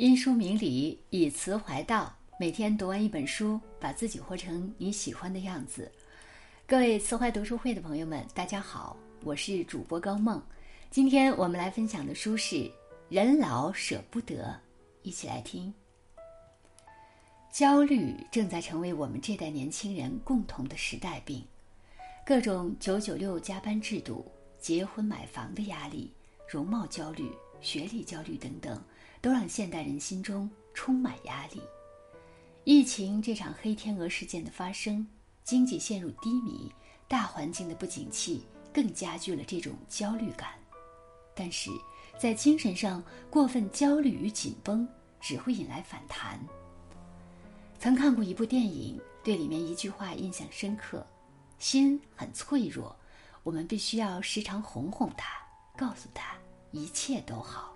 [0.00, 2.10] 因书明理，以词怀道。
[2.38, 5.92] 每天读完一本书，把自己活成你喜欢的样子。
[6.66, 10.42] 各位词怀读书会的朋友们，大家好，我是主播高梦。
[10.90, 12.56] 今天我们来分享的书是
[13.10, 14.44] 《人老舍不得》，
[15.02, 15.70] 一起来听。
[17.52, 21.44] 焦虑正在成为我们这代年轻人共同的时代病，
[22.24, 24.24] 各种九九六加班制度、
[24.58, 26.10] 结婚买房的压力、
[26.48, 27.30] 容貌焦虑、
[27.60, 28.82] 学历焦虑等等，
[29.20, 31.60] 都让现代人心中充满压力。
[32.64, 35.06] 疫情这场黑天鹅事件的发生，
[35.44, 36.72] 经济陷入低迷，
[37.08, 40.50] 大环境的不景气更加剧了这种焦虑感。
[41.34, 41.70] 但是，
[42.18, 44.86] 在精神上过分焦虑与紧绷，
[45.20, 46.38] 只会引来反弹。
[47.78, 51.06] 曾看过一部电影，对里面一句话印象深刻
[51.58, 52.94] ：“心很脆弱，
[53.42, 55.42] 我们必须要时常哄哄它，
[55.78, 56.36] 告诉他
[56.72, 57.74] 一切都好。”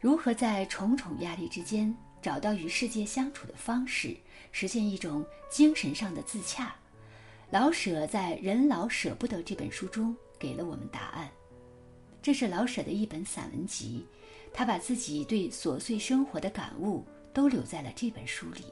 [0.00, 1.94] 如何在重重压力之间？
[2.22, 4.16] 找到与世界相处的方式，
[4.50, 6.74] 实现一种精神上的自洽。
[7.50, 11.30] 老舍在《人老舍不得》这本书中给了我们答案。
[12.22, 14.06] 这是老舍的一本散文集，
[14.52, 18.64] 他把自己对琐碎生活的感悟都留在了这本书里。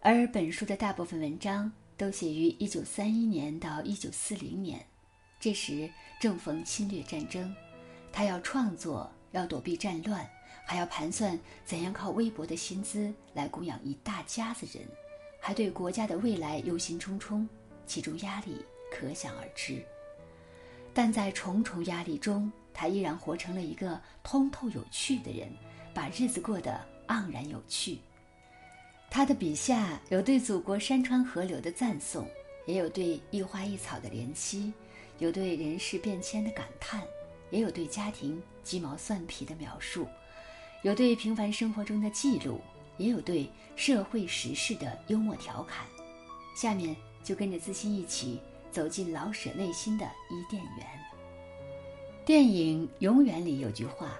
[0.00, 4.84] 而本书的大部分文章都写于1931年到1940年，
[5.38, 5.88] 这时
[6.20, 7.54] 正逢侵略战争，
[8.12, 10.28] 他要创作，要躲避战乱。
[10.64, 14.86] 还要盘算怎样靠微薄的薪资来供养一大家子人，
[15.40, 17.44] 还对国家的未来忧心忡忡，
[17.84, 19.84] 其中压力可想而知。
[20.94, 25.50] 但在重重压力中，他依然活成了一个通透有趣的人，
[25.92, 27.98] 把日子过得盎然有趣。
[29.10, 32.26] 他的笔下有对祖国山川河流的赞颂，
[32.66, 34.72] 也有对一花一草的怜惜，
[35.18, 37.02] 有对人事变迁的感叹，
[37.52, 40.08] 也有对家庭鸡毛蒜皮的描述。
[40.82, 42.60] 有对平凡生活中的记录，
[42.96, 45.86] 也有对社会时事的幽默调侃。
[46.56, 48.40] 下面就跟着自信一起
[48.72, 50.86] 走进老舍内心的伊甸园。
[52.24, 54.10] 电影《永远》里有句话：“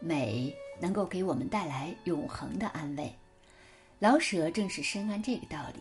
[0.00, 3.10] 美能够给我们带来永恒的安慰。”
[4.00, 5.80] 老舍正是深谙这个道理。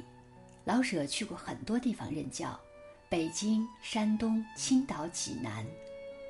[0.63, 2.59] 老舍去过很多地方任教，
[3.09, 5.65] 北京、山东、青岛、济南，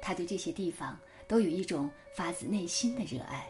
[0.02, 3.48] 他对这些地方都有一种发自内心的热爱。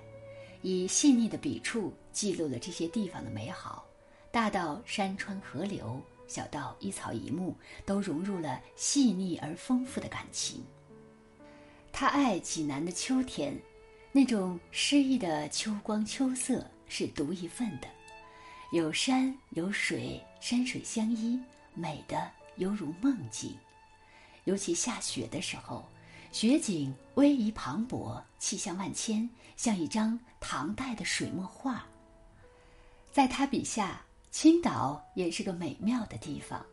[0.62, 3.84] 以细腻的笔触记录了这些地方的美好，
[4.31, 10.63] 大到山川河流，小到一草一木，都融入了细腻而丰富的感情。
[11.91, 13.57] 他爱济南的秋天，
[14.12, 17.88] 那种诗意的秋光秋色是独一份的，
[18.72, 21.39] 有山有水，山水相依，
[21.73, 23.57] 美的犹如梦境。
[24.44, 25.83] 尤其下雪的时候。
[26.31, 31.86] 雪景威仪磅礴，气象万千，像一张唐代的水墨画。
[33.12, 36.66] 在他笔下，青岛也是个美妙的地方。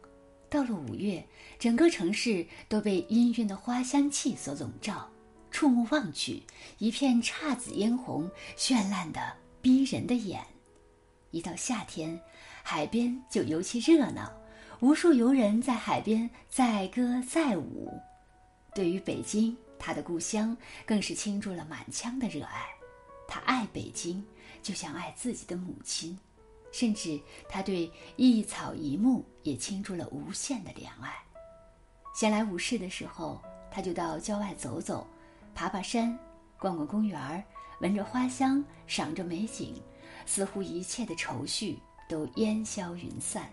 [0.48, 1.26] 到了五月，
[1.58, 5.10] 整个城市都被氤氲的花香气所笼罩，
[5.50, 6.40] 触目望去，
[6.78, 9.20] 一片姹紫嫣红，绚烂的
[9.60, 10.40] 逼人的眼。
[11.32, 12.18] 一到夏天，
[12.62, 14.32] 海边就尤其热闹，
[14.78, 18.00] 无数游人在海边载歌载舞。
[18.78, 20.56] 对于北京，他的故乡
[20.86, 22.64] 更是倾注了满腔的热爱。
[23.26, 24.24] 他爱北京，
[24.62, 26.16] 就像爱自己的母亲，
[26.70, 31.12] 甚至他对一草一木也倾注了无限的怜爱。
[32.14, 35.04] 闲来无事的时候，他就到郊外走走，
[35.56, 36.16] 爬爬山，
[36.56, 37.44] 逛逛公园
[37.80, 39.74] 闻着花香，赏着美景，
[40.24, 43.50] 似乎一切的愁绪都烟消云散。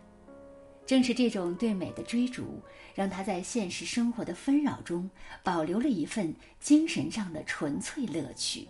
[0.86, 2.62] 正是这种对美的追逐，
[2.94, 5.10] 让他在现实生活的纷扰中
[5.44, 8.68] 保留了一份精神上的纯粹乐趣。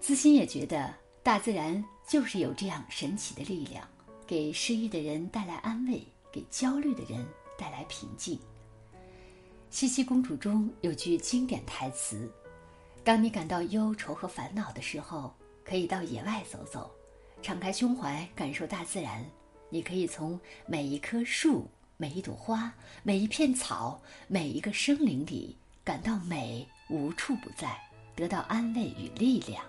[0.00, 3.86] 资心也觉得，大自然就是有这样神奇的力量，
[4.26, 6.02] 给失意的人带来安慰，
[6.32, 7.24] 给焦虑的人
[7.56, 8.36] 带来平静。
[9.70, 12.30] 《茜茜公主》中有句经典台词
[13.04, 15.32] ：“当你感到忧愁和烦恼的时候，
[15.64, 16.90] 可以到野外走走，
[17.42, 19.24] 敞开胸怀，感受大自然。”
[19.76, 21.68] 你可以从每一棵树、
[21.98, 27.78] 每一朵花、每一片草、每一个生灵里感到美无处不在，
[28.14, 29.62] 得到安慰与力量。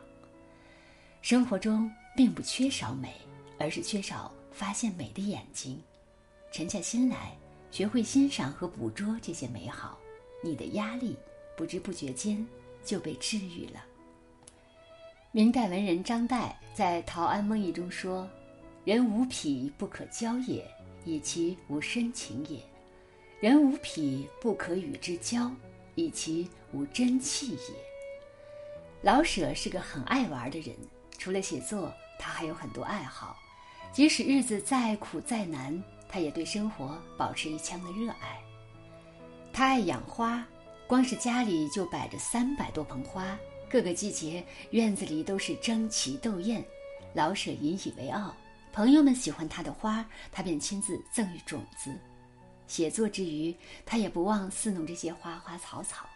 [1.22, 3.16] 生活中并不缺少美，
[3.60, 5.78] 而是缺少发现美的眼睛。
[6.54, 7.36] 沉下心来，
[7.70, 9.98] 学会欣赏和捕捉这些美好，
[10.42, 11.18] 你的压力
[11.58, 12.48] 不知不觉间
[12.82, 13.84] 就被治愈了。
[15.34, 18.26] 明代文人张岱在《陶庵梦忆》中说。
[18.88, 20.66] 人无癖不可交也，
[21.04, 22.62] 以其无深情也；
[23.42, 25.52] 人无癖不可与之交，
[25.96, 27.76] 以其无真气也。
[29.02, 30.74] 老舍是个很爱玩的人，
[31.18, 33.36] 除了写作，他还有很多爱好。
[33.92, 38.42] 即使日子再苦再难，他也对生活保持一腔的热爱。
[39.52, 40.48] 他爱养花，
[40.88, 43.38] 光是家里就摆着三百多盆花，
[43.70, 46.64] 各个季节院子里都是争奇斗艳。
[47.14, 48.34] 老舍引以为傲，
[48.78, 51.92] 朋友们喜欢他的花，他便亲自赠予种子。
[52.68, 53.52] 写作之余，
[53.88, 56.08] 他也不忘伺弄这些花花草草。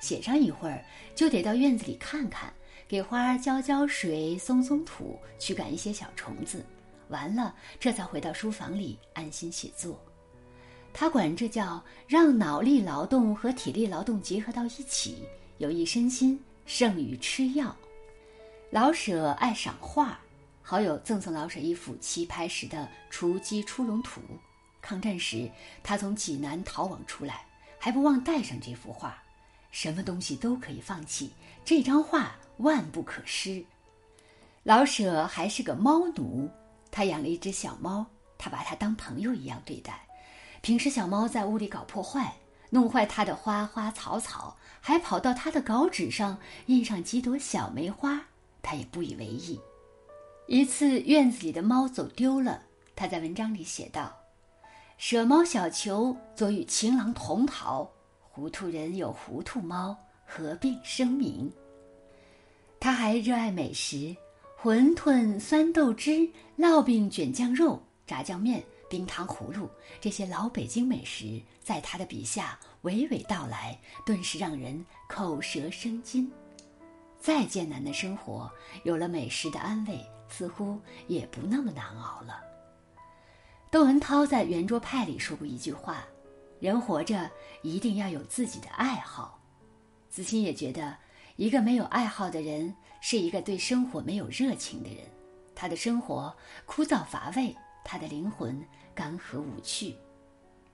[0.00, 0.84] 写上一会儿，
[1.14, 2.52] 就得到院子里看看，
[2.88, 6.66] 给花浇浇水、松松土，驱赶一些小虫子。
[7.06, 9.96] 完了，这才回到书房里安心写作。
[10.92, 15.22] 他管这叫让脑力劳动和体力劳动结合到一起，
[15.58, 17.76] 有益身心，胜于吃药。
[18.72, 20.18] 老舍爱赏画，
[20.70, 24.20] 好友赠送老舍一幅棋牌时的雏鸡出笼图。
[24.82, 25.50] 抗战时，
[25.82, 27.46] 他从济南逃亡出来，
[27.78, 29.16] 还不忘带上这幅画。
[29.70, 31.32] 什么东西都可以放弃，
[31.64, 33.64] 这张画万不可失。
[34.62, 36.50] 老舍还是个猫奴，
[36.90, 38.04] 他养了一只小猫，
[38.36, 40.06] 他把它当朋友一样对待。
[40.60, 42.36] 平时小猫在屋里搞破坏，
[42.68, 48.20] 弄坏他的花花草草，还跑到他的稿纸上印上几朵小梅花，
[48.60, 49.58] 他也不以为意。
[50.50, 52.62] 一次院子里的猫走丢了，
[52.96, 54.16] 他在文章里写道
[54.96, 57.86] ：“舍猫小球，昨与情郎同逃。”
[58.18, 61.52] 糊涂人有糊涂猫，合并声名。
[62.80, 64.16] 他还热爱美食，
[64.58, 69.68] 馄饨、酸豆汁、烙饼、卷酱肉、炸酱面、冰糖葫芦，
[70.00, 76.32] 这些老北京美食，在他的笔下娓娓道来，顿时让人口舌生津。
[77.20, 78.50] 再艰难的生活，
[78.84, 82.40] 有了美食的安慰，似乎也不那么难熬了。
[83.70, 86.04] 窦文涛在《圆桌派》里说过一句话。
[86.60, 87.30] 人活着
[87.62, 89.40] 一定要有自己的爱好，
[90.10, 90.96] 子欣也觉得，
[91.36, 95.04] 一个没有爱好的人是一个对生活没有热情的人，
[95.54, 96.34] 他的生活
[96.66, 97.54] 枯燥乏味，
[97.84, 98.60] 他的灵魂
[98.92, 99.94] 干涸无趣。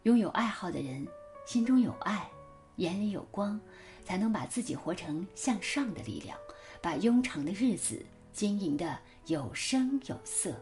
[0.04, 1.06] 拥有爱好的人，
[1.46, 2.30] 心中有爱，
[2.76, 3.60] 眼里有光，
[4.02, 6.34] 才能把自己活成向上的力量，
[6.80, 8.02] 把庸长的日子
[8.32, 10.54] 经营的有声有色。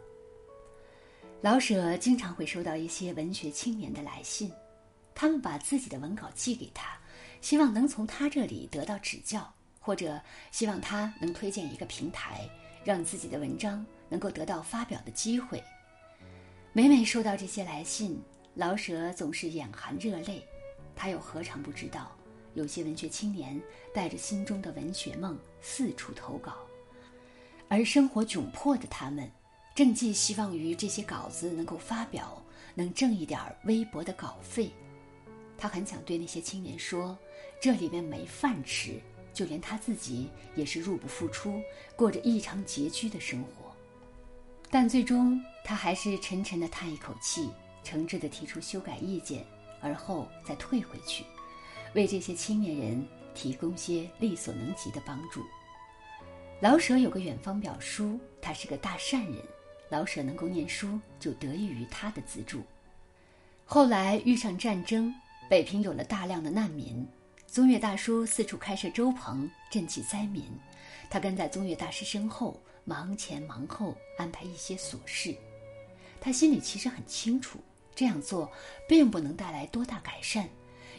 [1.41, 4.53] 老舍经常会收到一些文学青年的来信。
[5.14, 6.97] 他们把自己的文稿寄给他，
[7.41, 10.20] 希望能从他这里得到指教，或者
[10.50, 12.49] 希望他能推荐一个平台，
[12.82, 15.62] 让自己的文章能够得到发表的机会。
[16.73, 18.23] 每每收到这些来信，
[18.55, 20.43] 老舍总是眼含热泪。
[20.97, 22.17] 他又何尝不知道，
[22.55, 23.61] 有些文学青年
[23.93, 26.56] 带着心中的文学梦四处投稿，
[27.73, 29.27] 而生活窘迫的他们，
[29.75, 34.71] 正寄希望于这些稿子能够发表，能挣一点微薄的稿费。
[35.57, 37.17] 他很想对那些青年说
[37.63, 39.01] ：“这里面没饭吃，
[39.33, 41.63] 就连他自己也是入不敷出，
[41.97, 43.75] 过着异常拮据的生活。”
[44.69, 47.49] 但最终，他还是沉沉地叹一口气，
[47.83, 49.47] 诚挚地提出修改意见，
[49.81, 51.25] 而后再退回去，
[51.95, 55.43] 为这些青年人提供些力所能及的帮助。
[56.62, 59.35] 老舍有个远方表叔，他是个大善人，
[59.88, 62.62] 老舍能够念书，就得益于他的资助。
[63.64, 65.12] 后来遇上战争。
[65.50, 67.05] 北平有了大量的难民，
[67.49, 70.44] 宗岳大叔四处开设粥棚赈济灾民，
[71.11, 75.35] 他跟在宗岳大师身后忙前忙后安排一些琐事。
[76.21, 77.59] 他心里其实很清楚，
[77.92, 78.49] 这样做
[78.88, 80.49] 并不能带来多大改善，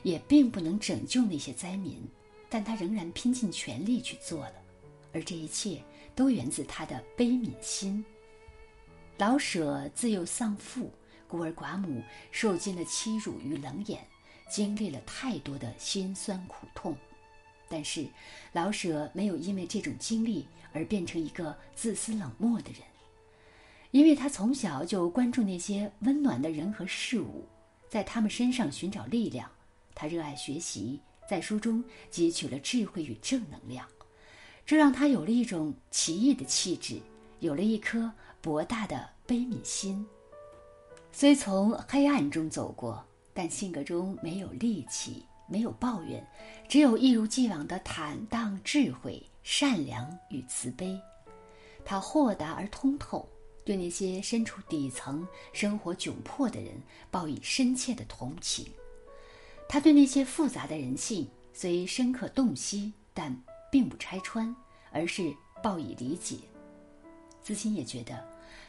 [0.04, 2.06] 也并不能拯救那些灾民，
[2.50, 4.54] 但他仍然拼尽全力去做了，
[5.14, 5.84] 而这一切
[6.16, 8.04] 都源自他的悲悯心。
[9.18, 10.92] 老舍自幼丧父，
[11.28, 12.02] 孤儿寡母，
[12.32, 14.06] 受尽了欺辱与冷眼。
[14.50, 16.96] 经历了太多的辛酸苦痛，
[17.70, 18.06] 但是
[18.52, 22.82] 老舍没有因为这种经历而变成一个自私冷漠的人，
[23.90, 27.48] 因为他从小就关注那些温暖的人和事物，
[27.90, 29.50] 在他们身上寻找力量。
[29.96, 33.88] 他热爱学习，在书中汲取了智慧与正能量，
[34.66, 37.00] 这让他有了一种奇异的气质，
[37.40, 40.06] 有了一颗博大的悲悯心。
[41.12, 43.04] 虽从黑暗中走过。
[43.36, 46.24] 但性格中没有戾气，没有抱怨，
[46.70, 50.96] 只有一如既往的坦荡、智慧、善良与慈悲。
[51.84, 53.28] 他豁达而通透，
[53.66, 56.74] 对那些身处底层、生活窘迫的人
[57.10, 58.68] 报以深切的同情。
[59.68, 63.36] 他对那些复杂的人性虽深刻洞悉，但
[63.74, 64.56] 并不拆穿，
[64.92, 66.38] 而是报以理解。
[67.42, 68.24] 子欣也觉得，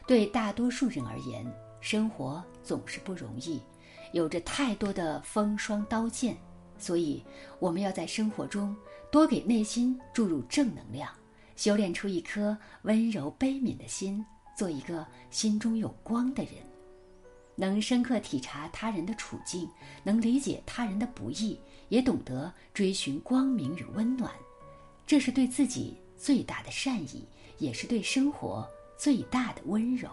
[0.07, 1.45] 对大多数人而言，
[1.79, 3.61] 生活总是不容易。
[4.13, 6.35] 有着太多的风霜刀剑，
[6.79, 7.23] 所以
[7.59, 8.75] 我们要在生活中
[9.11, 11.07] 多给内心注入正能量，
[11.55, 14.25] 修炼出一颗温柔悲悯的心，
[14.57, 16.53] 做一个心中有光的人，
[17.55, 19.69] 能深刻体察他人的处境，
[20.03, 21.59] 能理解他人的不易，
[21.89, 24.31] 也懂得追寻光明与温暖。
[25.05, 27.25] 这是对自己最大的善意，
[27.57, 30.09] 也是对生活最大的温柔。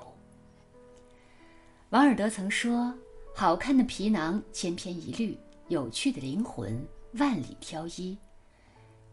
[1.91, 2.95] 王尔德曾说
[3.35, 5.37] ：“好看的皮囊千篇一律，
[5.69, 6.83] 有趣的灵魂
[7.15, 8.17] 万里挑一。”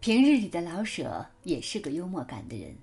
[0.01, 2.73] 平日里的老舍也是个幽默感的人。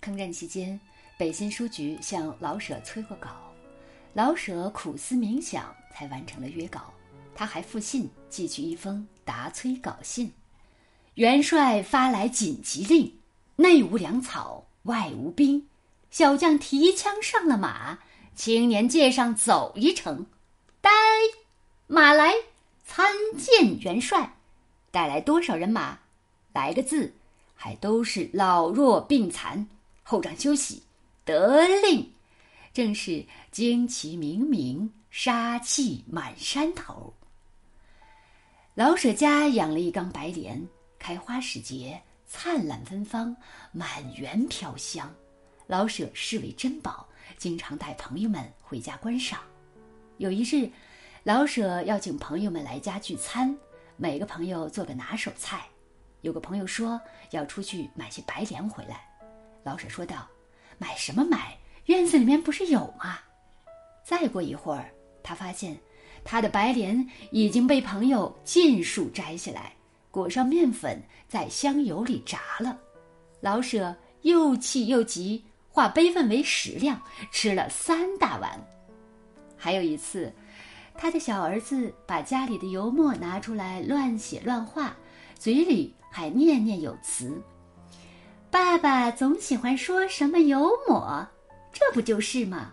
[0.00, 0.78] 抗战期间，
[1.16, 3.30] 北新书局向老舍催过稿，
[4.14, 6.92] 老舍苦思冥想才完成了约稿。
[7.34, 10.32] 他还复信寄去一封答催稿信
[11.16, 13.10] ：“元帅发来紧急令，
[13.56, 15.66] 内无粮草，外无兵，
[16.10, 17.98] 小将提枪上了马。”
[18.36, 20.26] 青年界上走一程，
[20.82, 20.90] 带
[21.86, 22.34] 马来
[22.84, 23.06] 参
[23.38, 24.30] 见元帅。
[24.90, 25.98] 带来多少人马？
[26.52, 27.14] 来个字，
[27.54, 29.66] 还都是老弱病残。
[30.02, 30.82] 后帐休息，
[31.24, 32.12] 得令。
[32.74, 37.14] 正是旌旗明明，杀气满山头。
[38.74, 40.62] 老舍家养了一缸白莲，
[41.06, 43.36] 开花时节，灿烂芬芳，
[43.70, 45.08] 满园飘香。
[45.68, 47.06] 老舍视为珍宝。
[47.38, 49.38] 经常带朋友们回家观赏。
[50.16, 50.68] 有一日，
[51.22, 53.56] 老舍要请朋友们来家聚餐，
[53.96, 55.64] 每个朋友做个拿手菜。
[56.22, 59.08] 有个朋友说要出去买些白莲回来，
[59.62, 60.26] 老舍说道
[60.76, 61.56] ：“买什么买？
[61.84, 63.20] 院子里面不是有吗？”
[64.04, 64.90] 再过一会儿，
[65.22, 65.78] 他发现
[66.24, 69.72] 他的白莲已经被朋友尽数摘下来，
[70.16, 72.78] 裹上面粉，在香油里炸了。
[73.42, 75.44] 老舍又气又急。
[75.68, 76.98] 化悲愤为食量，
[77.30, 78.58] 吃了三大碗。
[79.58, 80.32] 还有一次，
[80.94, 84.96] 他的小儿子把家里的油墨拿出来乱写乱画，
[85.38, 87.38] 嘴里还念念有词
[88.50, 91.28] ：“爸爸总喜欢说什么油墨，
[91.74, 92.72] 这不就是吗？”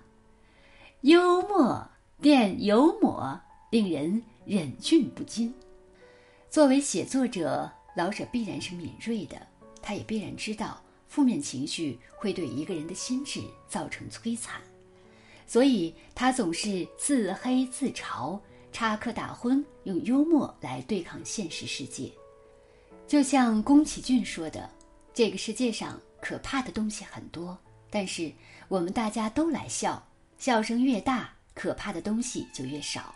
[1.02, 1.86] 幽默
[2.22, 3.38] 变油抹，
[3.70, 5.54] 令人忍俊不禁。
[6.54, 9.36] 作为写作者，老舍必然是敏锐的，
[9.82, 10.80] 他也必然知道。
[11.08, 14.62] 负面情绪会对一个人的心智造成摧残，
[15.48, 18.40] 所以他总是自黑自嘲、
[18.72, 22.12] 插科打诨，用幽默来对抗现实世界。
[23.08, 24.70] 就像宫崎骏说的
[25.12, 27.58] ：“这个世界上可怕的东西很多，
[27.90, 28.32] 但是
[28.68, 30.08] 我们大家都来笑，
[30.38, 33.16] 笑声越大，可怕的东西就越少。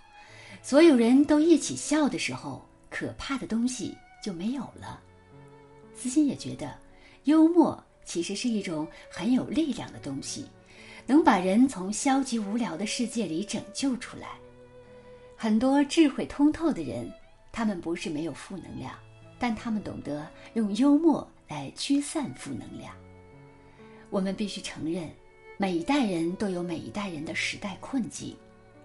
[0.64, 5.02] 所有人都一起笑的时候，可怕的东西就没有了。”
[5.96, 6.78] 私心也觉得，
[7.24, 7.84] 幽默。
[8.06, 10.46] 其实是一种很有力量的东西，
[11.06, 14.30] 能把人从消极无聊的世界里拯救出来。
[15.36, 17.12] 很多智慧通透的人，
[17.52, 18.98] 他们不是没有负能量，
[19.38, 22.96] 但他们懂得用幽默来驱散负能量。
[24.10, 25.12] 我们必须承认，
[25.58, 28.34] 每一代人都有每一代人的时代困境，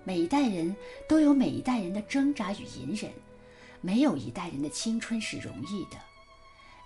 [0.02, 0.74] 每一代人
[1.08, 3.08] 都有每一代人的挣扎与隐忍，
[3.82, 5.98] 没有一代人的青春是容易的。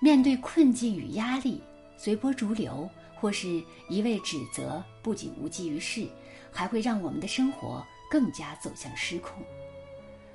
[0.01, 1.63] 面对困境与压力。
[1.99, 6.07] 随波逐流，或是一味指责，不仅无济于事，
[6.53, 9.43] 还会让我们的生活更加走向失控。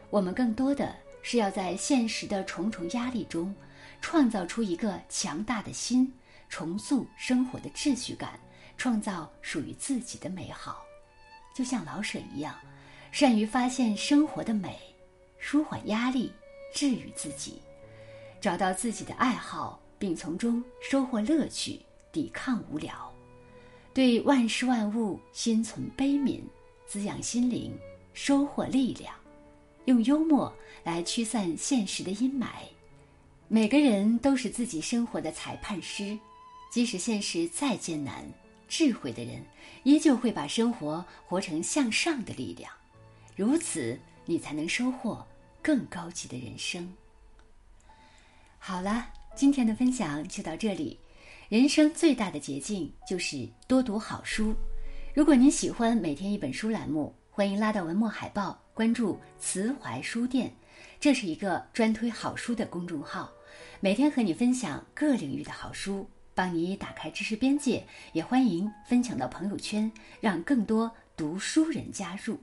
[0.09, 3.53] 我们更多的是要在现实的重重压力中，
[4.01, 6.11] 创造出一个强大的心，
[6.49, 8.39] 重塑生活的秩序感，
[8.75, 10.83] 创造属于自己的美好。
[11.53, 12.55] 就像老舍一样，
[13.11, 14.79] 善于发现生活的美，
[15.37, 16.33] 舒缓压力，
[16.73, 17.61] 治愈自己，
[18.39, 19.79] 找到自己的爱好。
[20.01, 21.79] 并从中收获乐趣，
[22.11, 23.13] 抵抗无聊，
[23.93, 26.41] 对万事万物心存悲悯，
[26.87, 27.71] 滋养心灵，
[28.11, 29.13] 收获力量，
[29.85, 30.51] 用幽默
[30.83, 32.47] 来驱散现实的阴霾。
[33.47, 36.17] 每个人都是自己生活的裁判师，
[36.71, 38.27] 即使现实再艰难，
[38.67, 39.45] 智慧的人
[39.83, 42.73] 依旧会把生活活成向上的力量。
[43.35, 45.23] 如此，你才能收获
[45.61, 46.91] 更高级的人生。
[48.59, 49.07] 好了。
[49.33, 50.99] 今天的分享就到这里。
[51.47, 54.53] 人生最大的捷径就是多读好书。
[55.15, 60.53] 如果您喜欢每天一本书栏目，欢迎拉到文末海报关注慈怀书店，
[60.99, 63.31] 这是一个专推好书的公众号，
[63.79, 67.87] 每天和你分享各领域的好书，帮你打开知识边界。
[68.11, 69.89] 也欢迎分享到朋友圈，
[70.19, 72.37] 让更多读书人加入。